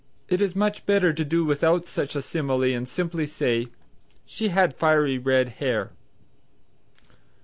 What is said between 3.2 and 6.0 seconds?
say "She had fiery red hair."